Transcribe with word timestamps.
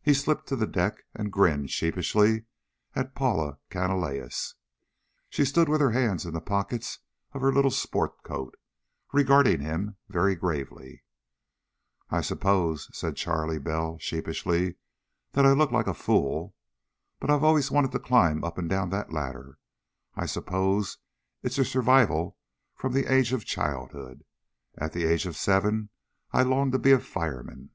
He 0.00 0.14
slipped 0.14 0.46
to 0.46 0.54
the 0.54 0.68
deck 0.68 1.02
and 1.12 1.32
grinned 1.32 1.70
sheepishly 1.72 2.44
at 2.94 3.16
Paula 3.16 3.58
Canalejas. 3.68 4.54
She 5.28 5.44
stood 5.44 5.68
with 5.68 5.80
her 5.80 5.90
hands 5.90 6.24
in 6.24 6.32
the 6.34 6.40
pockets 6.40 7.00
of 7.32 7.40
her 7.40 7.52
little 7.52 7.72
sport 7.72 8.22
coat, 8.22 8.56
regarding 9.12 9.58
him 9.58 9.96
very 10.08 10.36
gravely. 10.36 11.02
"I 12.10 12.20
suppose," 12.20 12.88
said 12.96 13.16
Charley 13.16 13.58
Bell 13.58 13.98
sheepishly, 13.98 14.76
"that 15.32 15.44
I 15.44 15.50
look 15.50 15.72
like 15.72 15.88
a 15.88 15.94
fool. 15.94 16.54
But 17.18 17.28
I've 17.28 17.42
always 17.42 17.68
wanted 17.68 17.90
to 17.90 17.98
climb 17.98 18.44
up 18.44 18.58
and 18.58 18.68
down 18.70 18.90
that 18.90 19.12
ladder. 19.12 19.58
I 20.14 20.26
suppose 20.26 20.98
it's 21.42 21.58
a 21.58 21.64
survival 21.64 22.38
from 22.76 22.92
the 22.92 23.12
age 23.12 23.32
of 23.32 23.44
childhood. 23.44 24.24
At 24.78 24.92
the 24.92 25.04
age 25.06 25.26
of 25.26 25.34
seven 25.36 25.88
I 26.30 26.42
longed 26.44 26.70
to 26.70 26.78
be 26.78 26.92
a 26.92 27.00
fireman." 27.00 27.70